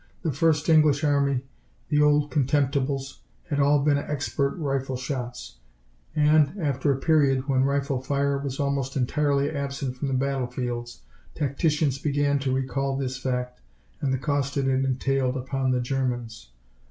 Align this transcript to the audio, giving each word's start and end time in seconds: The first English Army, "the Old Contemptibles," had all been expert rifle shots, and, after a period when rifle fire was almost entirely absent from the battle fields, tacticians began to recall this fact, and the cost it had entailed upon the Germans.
The 0.23 0.31
first 0.31 0.67
English 0.67 1.03
Army, 1.03 1.41
"the 1.89 2.01
Old 2.01 2.31
Contemptibles," 2.31 3.19
had 3.49 3.59
all 3.59 3.83
been 3.83 3.99
expert 3.99 4.55
rifle 4.57 4.95
shots, 4.97 5.57
and, 6.15 6.59
after 6.59 6.91
a 6.91 6.97
period 6.97 7.47
when 7.47 7.63
rifle 7.65 8.01
fire 8.01 8.39
was 8.39 8.59
almost 8.59 8.97
entirely 8.97 9.51
absent 9.51 9.95
from 9.95 10.07
the 10.07 10.15
battle 10.15 10.47
fields, 10.47 11.01
tacticians 11.35 11.99
began 11.99 12.39
to 12.39 12.51
recall 12.51 12.97
this 12.97 13.17
fact, 13.19 13.61
and 14.01 14.11
the 14.11 14.17
cost 14.17 14.57
it 14.57 14.65
had 14.65 14.85
entailed 14.85 15.37
upon 15.37 15.69
the 15.69 15.79
Germans. 15.81 16.49